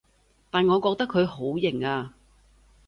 [0.49, 2.15] 但我覺得佢好型啊